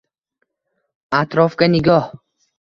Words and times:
Atrofga 1.19 1.69
nigoh 1.75 2.09